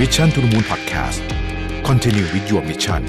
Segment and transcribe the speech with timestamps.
[0.00, 1.20] Mission to the Moon Podcast
[1.88, 3.02] Continue with your mission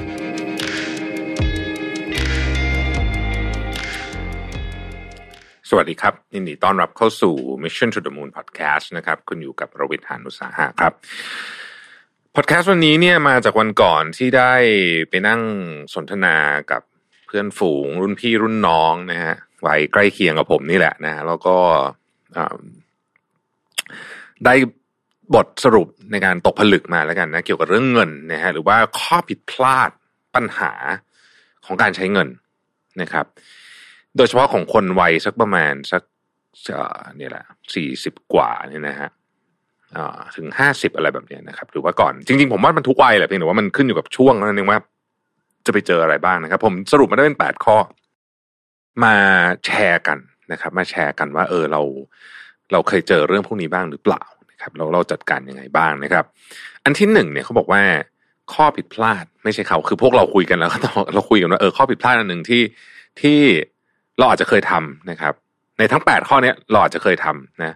[5.70, 10.94] สวัสดีครับยินดีต้อนรับเข้าสู่ Mission to the Moon Podcast นะครับ คุณอยู่กับรวิทยานุสาหะครับ
[12.36, 14.54] พอดแคสต์วันนี้เนี่ยมาจากวันก่อนที่ได้
[15.10, 15.42] ไปนั่ง
[15.94, 16.36] สนทนา
[16.72, 16.82] กับ
[17.28, 21.58] เพื่อนฝูงรุ่นพี่รุ่นน้องนะฮะวัยใกล้เคียงกับผมนี่แหละนะฮะแล้วก็
[24.46, 24.56] ได้
[25.34, 29.90] บทสรุปในการตกผลึกมาแล้วกันนะเกี่ยวกับเรื่องเงินนะฮะหรือว่าข้อผิดพลาด
[30.36, 30.72] ปัญหา
[31.66, 32.28] ของการใช้เงิน
[33.02, 33.26] นะครับ
[34.18, 36.02] โดยเฉพาะของคนวัยสักประมาณสัก
[37.18, 37.44] เนี่ยแหละ
[37.76, 39.10] สี่สิบกว่าเนี่ยนะฮะ
[40.36, 44.80] ถึงห้าสิบอะไรแบบนี้นะครับ หรือว่าก่อนจริงๆ ผมว่ามันทุกวัยแหละเพียงแต่ว่ามันขึ้นอยู่กับช่วงนั่นเองว่า
[45.66, 47.78] จะไปเจออะไรบ้างนะครับ ผมสรุปมาได้เป็นแปดข้อ
[49.04, 49.16] มา
[49.66, 50.18] แชร์กัน
[50.52, 51.82] นะครับ มาแชร์กันว่า เออเรา
[52.72, 54.24] เราเคยเจอเรื่องพวกนี้บ้างหรือเปล่า
[54.66, 56.26] นะครับเราเราจัดการยังไงบ้างนะครับ
[56.84, 57.82] อันที่หนึ่งเนี่ยเขาบอกว่า
[58.54, 60.70] ข้อผิดพลาด ไม่ใช่เขาคือพวกเราคุยกันแล้ว
[61.14, 62.62] เราคุยกันว่าเออข้อผิดพลาดอันหนึ่งที่
[63.22, 63.40] ที่
[64.18, 65.34] เราอาจจะเคยทำนะครับ
[65.78, 67.76] ในทั้งแปดข้อเนี้ยเราอาจจะเคยทำนะ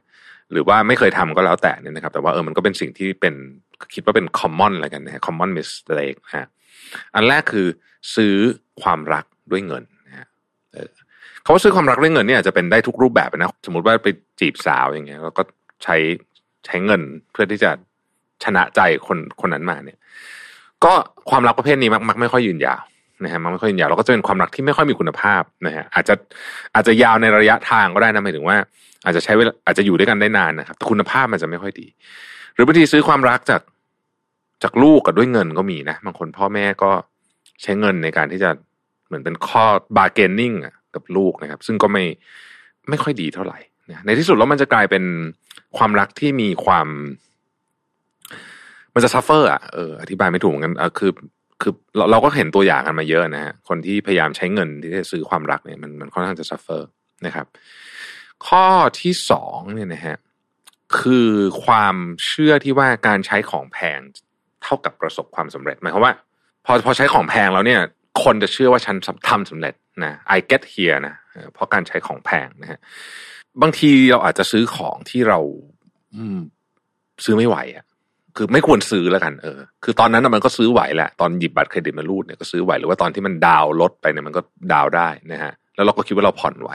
[0.52, 3.34] หรือว่าไม่เคยทำก็แล้วแต่เนี่ยนะครับ แต่ว่าเออมันก็เป็นสิ่งที่เป็น
[3.94, 6.48] คิดว่าเป็น common อะไรกันนะ common mistake นะฮะ
[7.16, 7.68] อันแรกคือ
[8.16, 8.36] ซื้อ
[8.82, 10.28] ความรักด้วยเงินนะฮะ
[11.44, 14.08] เขาว่าซื้อความรักด้วยเงินเนี่ยจจะเป็นได้ทุกรูปแบบนะสมมติว่าไป
[14.40, 15.44] จีบสาวอย่างเงี้ยแล้วก็
[15.84, 15.96] ใช้
[16.66, 17.72] ใช้เงินเพื่อที่จะ
[18.44, 19.98] ชนะใจคนคนนั้นมาเนี่ย
[20.84, 20.94] ก็
[21.30, 22.82] ความรักประเภทนี้มักมักไม่ค่อยยืนยาว
[23.24, 26.16] นะฮะมันไม่ค่อยยืนยาวแล้วก็จะเป็นความรักที่ไม่ค่อยมีคุณภาพนะฮะอาจจะ
[26.76, 28.58] อาจจะยาวในระยะทางก็ได้นะหมายถึงว่า
[29.06, 31.88] อาจจะใช้เวลาอาจจะอยู่ด้วยกันได้นานนะครับแต่คุณภาพมันจะไม่ค่อยดี
[32.54, 33.62] หรือบางทีซื้อความรักจาก
[34.64, 36.92] จากลูกกับด้วยเงินก็มีนะบางคนพ่อแม่ก็
[37.62, 38.50] ใช้เงินในการที่จะ
[39.08, 39.64] เหมือนเป็นข้อ
[39.98, 40.54] bargaining
[40.96, 42.04] กับลูกนะครับ ซึ่งก็ไม่
[42.90, 43.58] ไม่ค่อยดีเท่าไหร่
[44.06, 45.04] ในที่สุดแล้วมันจะกลายเป็น
[45.78, 46.88] ความรักที่มีความ
[48.94, 51.12] มันจะ suffer อะเอออธิบายไม่ถูกเหมือนกันคือ
[51.62, 56.88] คือเราเราก็เห็นตัวอย่างกันมาเยอะนะฮะคนที่พยายามใช้เงินที่จะซื้อความรักเนี่ยมันมันค่อนข้างจะ suffer
[57.26, 57.46] นะครับ
[58.48, 58.66] ข้อ
[59.02, 60.18] ที่สองเนี่ยนะฮะ
[61.00, 61.32] คือ
[61.66, 61.96] ความ
[62.26, 64.00] เชื่อที่ว่าการใช้ของแพง
[64.64, 66.14] เท่ากับประสบความสำเร็จหมายความว่า
[66.66, 67.82] พอพอใช้ของแพงแล้วเนี่ย
[68.24, 68.96] คนจะเชื่อว่าฉัน
[69.30, 69.74] ทำสำเร็จ
[70.04, 71.16] นะ I get here นะ
[71.54, 72.80] เพราะการใช้ของแพงนะฮะ
[73.62, 75.40] บางทีเราอาจจะซื้อของที่เรา
[76.16, 76.40] อืม
[77.26, 77.86] ซื้อไม่ไหวอะ
[78.36, 84.42] คือไม่ควรซื้อแล้วกันเออคือตอนนั้นมันก็ซื้อไหวแหละตอนหยิบบัตรเครดิตมารูดเนี่ยก็ซื้อไหวหรือว่าตอนที่มันดาวลดไปเนี่ยมันก็
[84.74, 86.72] ดาวได้นะฮะ แล้วเราก็คิดว่าเราผ่อนไหว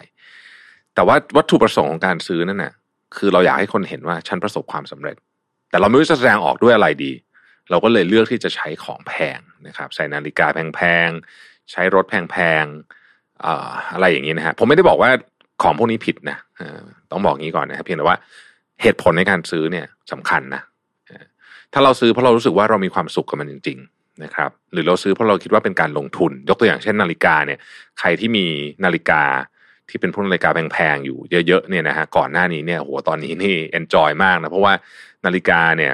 [0.94, 2.72] แต่ว่าวัตถุประสงค์ของการซื้อนั่นน่ะ
[3.16, 5.16] คือเราอยากให้คนเห็นว่าฉันประสบความสำเร็จ
[5.70, 7.12] แต่เราไม่รู้จะแสดงออกด้วยอะไรดี
[7.70, 15.10] เราก็เลยเลือกที่จะใช้ของแพงนะครับ ใส่นาฬิกาแพงๆใช้รถแพงๆอออะไรอย่างนี้นะฮะผมไม่ได้บอกว่า
[15.62, 16.38] ของพวกนี้ผิดนะ
[17.10, 18.18] ต้องบอกงี้ก่อนนะครับเพียงแต่ว่า
[18.82, 20.62] เหตุผลในการซื้อเนี่ยสำคัญนะ
[21.72, 27.58] ถ้าเราซื้อเพราะเรารู้สึกว่าเรามีความสุขกับมันจริง ๆ นะครับ หรือเราซื้อเพราะเราคิดว่าเป็นการลงทุน ยกตัวอย่างเช่น นาฬิกาเนี่ย
[27.98, 28.46] ใครที่มี
[28.84, 29.22] นาฬิกา
[29.88, 34.72] ที่เป็นพวกนาฬิกาแพงๆอยู่เยอะๆเนี่ยนะฮะก่อนหน้านี้เนี่ยโหตอนนี้นี่เอนจอยมากนะเพราะว่า
[35.26, 35.92] นาฬิกาเนี่ย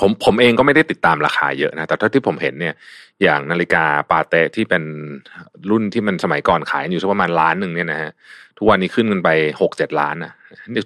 [0.00, 2.74] ผมผมเองก็ไม่ได้ติดตามราคาเยอะนะ แต่เท่าที่ผมเห็นเนี่ย
[3.22, 4.82] อย่างนาฬิกาปาเต้ที่เป็น
[5.70, 8.10] รุ่นที่มันสมัยก่อนขายอยู่สักประมาณล้านหนึ่งเนี่ยนะฮะ
[8.58, 9.28] ทุกวันนี้ขึ้นกันไป
[9.60, 10.32] หกเจ็ดล้านนะ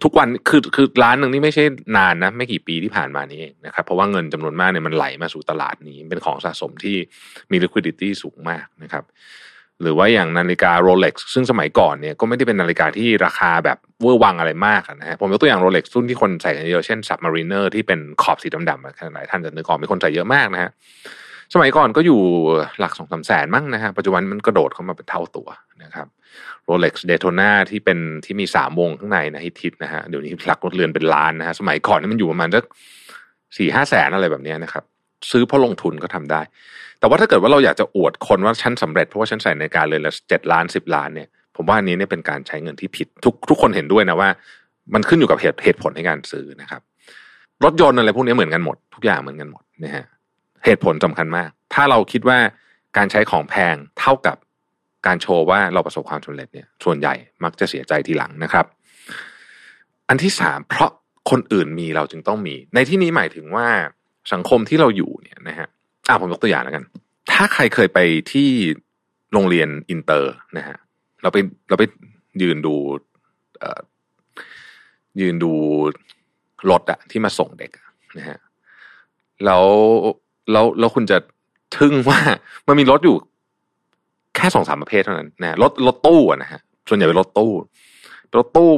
[0.05, 1.65] ทุกวันคือคือล้านหนึ่งนี่ไม่ใช่
[1.97, 6.97] นานนะ ไม่กี่ปีที่ผ่านมานี้เองนะครับเพราะว่าเงินจำนวนมากเนี่ยมันไหลมาสู่ตลาดนี้ เป็นของสะสมที่
[7.51, 9.05] มี liquidity สูงมากนะครับ
[9.83, 20.71] หรือว่าอย่างนาฬิกา Rolex ซึ่งสมัยก่อนเนี่ยก็ไม่ได้เป็นนาฬิกาที่ราคาแบบเวอร์วังอะไรมากนะฮะผมยกตัวอย่าง Rolex รุ่นที่คนใส่กันเยอะเช่น Submariner ที่เป็นขอบสีดำๆหลายท่านจะนึกออกมีคนใส่เยอะมากนะฮะ
[21.55, 22.21] สมัยก่อนก็อยู่
[22.79, 25.49] หลักสองสามแสนมั้งนะฮะปัจจุบันมันกระโดดเข้ามาเป็นเท่าตัว
[25.83, 26.07] นะครับ
[26.65, 32.65] Rolex Daytona ที่เป็นที่มีสามวงข้างในนะฮิตฮิตนะฮะเดี๋ยวนี้หลักเรือนเป็นล้านนะฮะสมัยก่อนนี่มันอยู่ประมาณสัก
[33.57, 34.85] สี่ห้าแสนอะไรแบบนี้นะครับ
[35.31, 36.41] ซื้อเพราะลงทุนก็ทำได้
[37.03, 44.29] แต่ว่าถ้าเกิดว่าเราอยากจะอวดคนว่าฉันสาเร็จเพราะว่าฉันใส่ในการเลยละเจ็ดล้านสิบล้านเนี่ยผมว่าอันนี้เนี่ยเป็นการใช้เงินที่ผิดทุกทุกคนเห็นด้วยนะว่า
[44.95, 46.83] มันขึ้นอยู่กับเหตุเหตุผลในการซื้อนะครับ
[47.65, 50.05] รถยนต์อะไรพวกนี้เหมือนกันหมด ทุกอย่างเหมือนกันหมดนะฮะ
[50.65, 52.39] เหตุผลสำคัญมาก ถ้าเราคิดว่า
[52.97, 54.37] การใช้ของแพงเท่ากับ
[55.07, 57.15] การโชว์ว่าเราประสบความสำเร็จเนี่ย ส่วนใหญ่
[57.45, 58.67] มักจะเสียใจทีหลังนะครับ
[60.09, 60.91] อันที่สามเพราะ
[61.31, 63.69] คนอื่นมีเราจึงต้องมี ในที่นี้หมายถึงว่า
[64.33, 65.69] สังคมที่เราอยู่เนี่ยนะฮะ
[66.09, 66.85] อ่าผมยกตัวอย่างแล้วกัน
[67.33, 67.99] ถ้าใครเคยไป
[68.33, 68.49] ที่
[69.33, 70.77] โรงเรียนอินเตอร์นะฮะ
[71.23, 71.39] เราไป
[71.69, 71.85] เราไป
[72.43, 72.75] ยืนดู
[73.59, 73.81] เอ่อ
[75.21, 75.53] ยืนดู
[76.71, 77.71] รถอะที่มาส่งเด็ก
[78.19, 78.39] นะฮะ
[79.45, 79.65] แล้ว
[80.53, 81.19] แล้วแล้วคุณจะ
[81.77, 82.19] ทึ่งว่า
[82.69, 83.17] มันมีรถอยู่
[84.37, 87.53] แค่สองสามประเภทเท่านั้นนะรถรถตู้นะฮะส่วนใหญ่เป็นรถตู้
[88.37, 88.71] รถตู้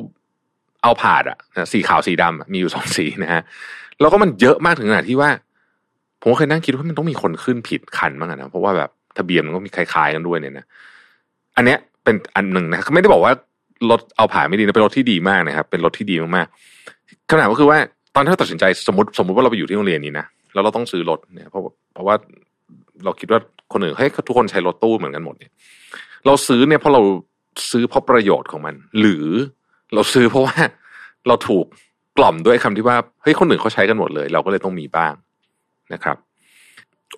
[0.83, 1.39] เอาผาดอะ
[1.73, 3.43] สีขาวสีดำมีอยู่สองสีนะฮะ
[4.01, 5.31] แล้วก็มันเยอะมากถึงขนาดที่ว่า
[6.25, 10.65] ผมก็เคยนั่งคิดว่ามันต้องมีคนขึ้นผิดคันบ้างนะเพราะว่าแบบทะเบียนมันก็มีคล้ายๆกันด้วยเนี่ยนะ
[11.57, 13.33] อันเนี้ยเป็นอันหนึ่งนะไม่ได้บอกว่า
[13.91, 17.79] รถเอาผ่านไม่ดีนะเป็นรถที่ดีมากนะครับ เป็นรถที่ดีมากๆขนาดก็คือว่า
[18.15, 21.63] ตอนที่เราตัดสินใจสมมติสมมติว่าเราไปอยู่ที่โรงเรียนนี้นะแล้วเราต้องซื้อรถเนี่ยเพราะ
[21.95, 22.15] เพราะว่า
[23.05, 23.41] เราคิดว่า
[23.73, 25.53] คนอื่นเฮ้ยทุกคนใช้รถตู้เหมือนกันหมดเนี่ย
[26.27, 27.03] เราซื้อเนี่ยเพราะเรา
[27.71, 29.27] ซื้อเพราะประโยชน์ของมัน หรือ
[29.95, 30.57] เราซื้อเพราะว่า
[31.29, 31.65] เราถูก
[32.19, 35.13] กล่อมด้วยคำที่ว่าเฮ้ยคนอื่นเขาใช้กันหมดเลย เราก็เลยต้องมีบ้าง
[35.93, 36.17] นะครับ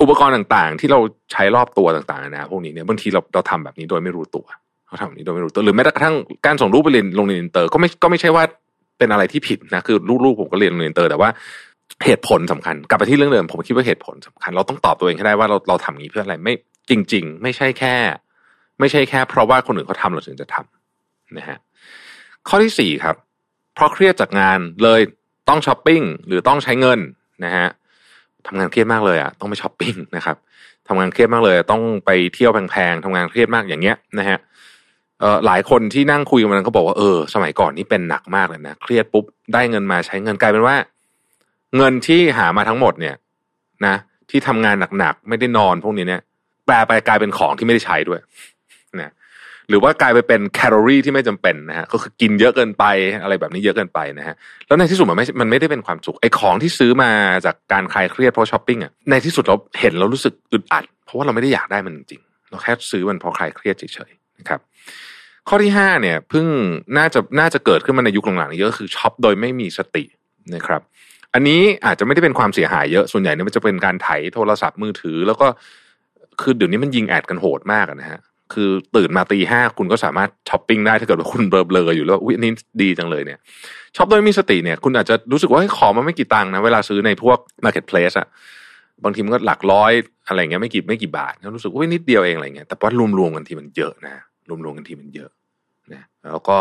[0.03, 1.01] อุปกรณ์ต่างๆ ที่เรา
[1.33, 4.47] ใช้รอบตัวต่างๆนะพวกนี้เนี่ยบางทีเราเราทำแบบนี้โดยไม่รู้ตัว
[4.87, 6.15] เขาทำแบบนี้โดยไม่รู้ตัวหรือแม้กระทั่ง
[6.47, 8.45] การส่งลูกไปเรียนโรงเรียนอินเตอร์ก็ไม่ก็ไม่ใช่ว่า
[8.99, 11.31] เป็นอะไรที่ผิดนะคือลูกๆผมก็เรียนโรงเรียนอินเตอร์แต่ว่า
[12.05, 16.55] เหตุผลสำคัญ กลับไปที่เรื่องเดิมผมคิดว่าเหตุผลสำคัญ เราต้องตอบตัวเองให้ได้ว่าเราเราทำอย่างนี้เพื่ออะไรไม่
[16.91, 17.95] จริง ๆ ไม่ใช่แค่
[18.81, 21.59] ไม่ใช่แค่ เพราะว่าคนอื่นเขาทาเราถึงจะทำนะฮะ
[22.49, 23.17] ข้อที่สี่ครับ
[23.75, 25.01] เพราะเครียดจากงานเลย
[25.49, 26.99] ต้องช้อปปิ้งหรือต้องใช้เงิน
[27.45, 27.67] นะฮะ
[28.47, 30.37] ทำงานเครียดมากเลยอะต้องไปช้อปปิ้งนะครับ
[30.89, 34.39] ทำงานเครียดมากเลย ต้องไปเที่ยวแพงๆทำงานเครียดมากอย่างเงี้ยนะฮะ
[35.21, 40.77] เอ่อหลายคนที่นั่งคุยกันมันก็บอกว่าเออสมัยก่อนนี่เป็นหนักมากเลยนะเครียดปุ๊บได้เงินมาใช้เงินกลายเป็นว่า
[41.77, 43.15] เงินที่หามาทั้งหมดเนี่ย
[43.87, 43.95] นะ
[44.31, 46.23] ที่ทำงานหนักๆไม่ได้นอนพวกนี้เนี่ย
[46.67, 48.21] แปลไปกลายเป็นของที่ไม่ได้ใช้ด้วย
[49.69, 52.85] หรือว่ากลายไปเป็นแคลอรี่ที่ไม่จำเป็นนะฮะก็คือกินเยอะเกินไป
[53.23, 54.35] อะไรแบบนี้เยอะเกินไปนะฮะ
[54.67, 57.11] แล้วในที่สุดมันไม่มันไม่ได้เป็นความสุขไอ้ของที่ซื้อมา
[57.47, 64.61] จากการคลายเครียดเพราะช้อปปิ้งอะในที่สุดเราเห็นเรารู้สึกอึดอัด เพราะว่าเราไม่ได้อยากได้มันจริงเราแค่ซื้อมันพราะคลายเครียดเฉยๆนะครับ
[65.49, 66.47] ข้อที่ห้าเนี่ยเพิ่ง
[66.97, 70.05] น่าจะน่าจะเกิดขึ้นมาในยุคหลังๆเยอะคือช็อปโดยไม่มีสติ
[70.55, 70.81] นะครับ
[71.35, 75.47] อันนี้อาจจะไม่ได้เป็นความเสียหายเยอะส่วนใหญ่เนี่ยมันจะเป็นการไถโทรศัพท์มือถือ แล้วก็
[76.41, 78.21] คือเดี๋ยวนี้มันยิง ad กันโหดมากนะฮะ
[78.53, 82.53] คือตื่นมาตีห้าคุณก็สามารถช้อปปิ้งได้ถ้าเกิดว่าคุณเบลอๆอยู่แล้วอุ้ยนี่
[82.83, 83.39] ดีจังเลยเนี่ย
[83.97, 88.29] ช็อปโดยมีสติเนี่ย คุณอาจจะรู้สึกว่าของมันไม่กี่ตังค์นะ เวลาซื้อในพวก Marketplace อะ
[89.05, 89.93] บางทีมันก็หลักร้อย
[90.29, 94.15] อะไรเงี้ยไม่กี่ไม่กี่บาทรู้สึกว่านิดเดียวเองอะไรเงี้ยแต่ว่ารวมๆกันทีมันเยอะนะ
[94.49, 95.31] รวมๆกันทีมันเยอะ
[95.93, 96.03] นะ
[96.33, 96.59] แล้วก็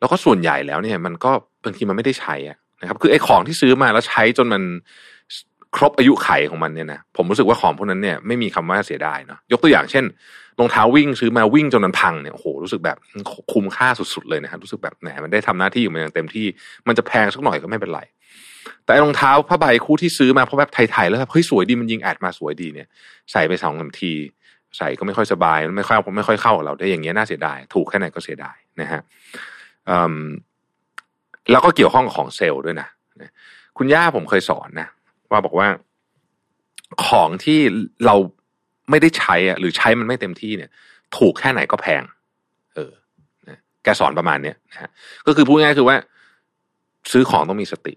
[0.00, 1.30] แล้วก็ส่วนใหญ่แล้วเนี่ย มันก็
[1.64, 4.62] บางทีมันไม่ได้ใช้อะนะครับ คือไอ้ของที่ซื้อมาแล้วใช้จนมัน
[5.76, 10.04] ครบอายุไขของมันเนี่ยนะผมรู้สึกว่าของพวกนั้นเนี่ยไม่มีคำว่าเสียดายเนาะยกตัวอย่างเช่น
[10.58, 12.96] รองเท้าวิ่งซื้อมาวิ่งจนมันพังเนี่ยโอ้โหรู้สึกแบบ
[13.52, 16.46] คุ้มค่าสุดๆเลยนะครับรู้สึกแบบแหมมันได้ทำหน้าที่อยู่มันอย่างเต็มที่
[16.86, 18.00] มันจะแพงสักหน่อยก็ไม่เป็นไร
[18.84, 22.88] แต่รองเท้าผ้าใบคู่ที่ซื้อมาเพราะแบบไทยๆแล้วแบบเฮ้ยสวยดีมันยิงแอดมาสวยดีเนี่ย
[23.32, 24.12] ใส่ไปสองสามที
[24.76, 29.00] ใส่ก็ไม่ค่อยสบายไม่ค่อยไม่ค่อยเข้าเราได้อย่างเงี้ยน่าเสียดายถูกแค่ไหนก็เสียดายนะฮะ
[31.50, 32.88] แล้วก็เกี่ยวข้องกับของเซลล์ด้วยนะ
[33.78, 34.88] คุณย่าผมเคยสอนนะ
[35.30, 35.68] ว่าบอกว่า
[37.06, 37.60] ของที่
[38.06, 38.16] เรา
[38.90, 40.70] ไม่ได้ใช้อะหรือใช้มันไม่เต็มที่เนี่ย
[41.16, 42.02] ถูกแค่ไหนก็แพง
[42.74, 42.92] เออ
[43.48, 44.90] นะแกสอนประมาณเนี้ยนะฮะ
[45.26, 45.96] ก็คือพูดง่ายคือว่า
[47.12, 47.94] ซื้อของต้องมีสติ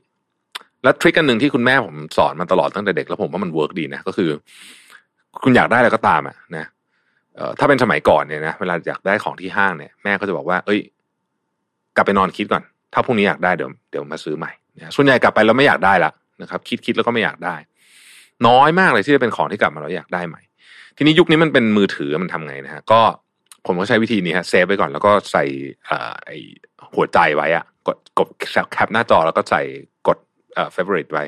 [0.84, 4.30] และ trick อันหนึ่งที่คุณแม่ผมสอนมาตลอดตั้งแต่เด็กแล้วผมว่ามัน work ดีนะก็คือ
[5.44, 6.66] คุณอยากได้อะไรก็ตามอะนะ
[7.36, 10.80] เอ่อถ้าเป็นสมัยก่อนเนี่ยนะเวลาอยากได้ของที่ห้างเนี่ยแม่ก็จะบอกว่า เอ้ย
[11.96, 14.52] กลับไปนอนคิดก่อน ถ้าพรุ่งนี้อยากได้เดี๋ยวเดี๋ยวมาซื้อใหม่
[14.96, 17.56] ส่วนใหญ่กลับไปแล้วไม่อยากได้ละ นะครับคิดคิดแล้วก็ไม่อยากได้
[18.48, 20.42] น้อยมากเลยที่จะเป็นของที่กลับมาแล้วอยากได้ใหม่
[20.98, 23.02] ทีนี้ยุคนี้มันเป็นมือถือมันทำไงนะฮะก็
[23.66, 25.44] ผมก็ใช้วิธีนี้ฮะ save ไว้ก่อนแล้วก็ใส่
[26.26, 26.32] ไอ
[26.96, 28.28] หัวใจไว้อะกดกด
[28.72, 29.62] แคปหน้าจอแล้วก็ใส่
[30.08, 30.18] กด
[30.54, 31.24] เอ่อ favorite ไว้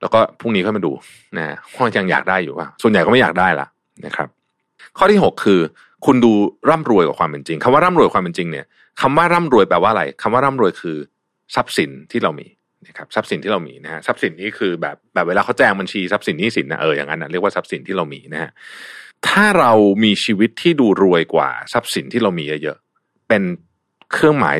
[0.00, 0.92] แล้วก็พรุ่งนี้ค่อยมาดู
[1.38, 3.66] นะว่ายังอยากได้อยู่ว่าส่วนใหญ่ก็ไม่อยากได้ละ
[4.06, 4.28] นะครับ
[4.98, 5.60] ข้อที่หกคือ
[6.06, 6.32] คุณดู
[6.70, 8.66] ร่ำรวยกว่าความเป็นจริงคำว่าร่ำรวยความเป็นจริงเนี่ย
[9.00, 10.96] คำว่าร่ำรวยแปลว่าอะไรคำว่าร่ำรวยคือ
[11.54, 12.46] ทรัพย์สินที่เรามี
[12.86, 18.50] นะครับทรัพย์สินที่เรามีนะฮะทรัพย์สินนี้คือแบบแบบเวลาเขาแจ้งบัญชีทรัพย์สินนี้สินนะเอออย่างนั้นนะเรียกว่าทรัพย์สินที่เรามีนะฮะ
[19.28, 19.72] ถ้าเรา
[20.04, 23.42] มีชีวิตที่ดูรวยกว่าทรัพย์สินที่เรามีเยอะๆเป็น
[24.12, 24.56] เครื่องหมาย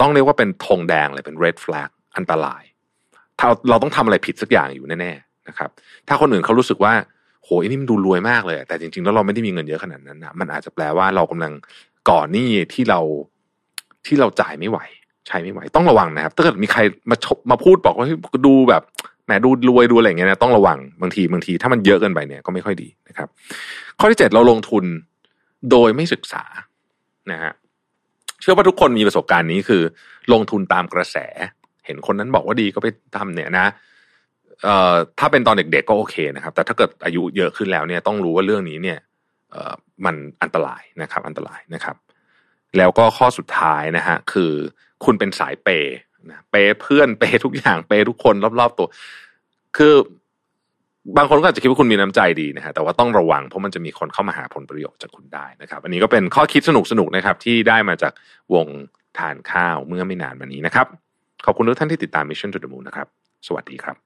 [0.00, 2.62] ต้องเรียกว่าเป็นธงแดงเลยเป็น red flag อันตราย
[3.38, 5.70] ถ้าเราต้องทำอะไรผิดสักอย่างอยู่แน่ๆนะครับ
[6.08, 6.94] ถ้าคนอื่นเขารู้สึกว่า
[7.44, 11.52] โหนี่มันดูรวยมากเลย แต่จริงๆแล้วเราไม่ได้มีเงินเยอะขนาดนั้นนะมันอาจจะแปลว่าเรากำลัง
[12.10, 13.00] ก่อนหนี้ที่เรา
[14.06, 14.78] ที่เราจ่ายไม่ไหว
[15.26, 18.06] ใช้ไม่ไหวต้องระวังนะครับ ถ้าเกิดมีใครมาชมาพูดบอกว่า
[18.46, 18.82] ดูแบบ
[19.24, 23.28] แหมดูรวยดูอะไรอย่างเงี้ยนะต้องระวังบางทีบางทีถ้ามันเยอะเกินไปเนี่ยก็ไม่ค่อยดีนะครับ
[23.98, 24.84] ข้อที่เจ็ดเราลงทุน
[25.70, 26.44] โดยไม่ศึกษา
[27.30, 27.52] นะฮะ
[28.40, 29.82] เชื่อว่าทุกคนมีประสบการณ์นี้คือ
[30.32, 31.16] ลงทุนตามกระแส
[31.86, 33.66] เห็นคนนั้นบอกว่าดีก็ไปทำเนี่ยนะ
[34.64, 38.98] เอ่อถ้าเป็นตอนเด็ก ๆ ก็โอเคนะครับ แต่ถ้าเกิดอายุเยอะขึ้นแล้วเนี่ยต้องรู้ว่าเรื่องนี้เนี่ย
[39.52, 39.74] เอ่อ
[40.04, 41.96] มันอันตรายนะครับ อันตรายนะครับ
[42.76, 44.52] แล้วก็ข้อสุดท้ายนะฮะคือ
[45.04, 45.96] คุณเป็นสายเปย์
[46.30, 48.88] นะเปย์เพื่อนเปย์ทุกอย่างเปย์ทุกคนรอบๆตัว
[49.76, 49.94] คือ
[51.16, 58.12] บางคนก็อาจจะคิดว่าคุณมีน้ำใจดีนะฮะแต่ว่าต้องระวังเพราะมันจะมีคนเข้ามาหาผลประโยชน์จากคุณได้นะครับ อันนี้ก็เป็นข้อคิดสนุกๆนะครับ ที่ได้มาจาก
[58.54, 58.66] วง
[59.18, 60.86] ทานข้าวเมื่อไม่นานมานี้นะครับ
[61.46, 63.06] ขอบคุณทุกท่านที่ติดตาม Mission to the Moon นะครับ
[63.46, 63.96] สวัสดีครับ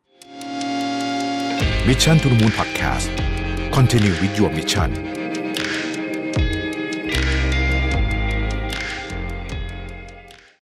[1.88, 3.08] Mission to the Moon Podcast
[3.76, 4.90] Continue with your mission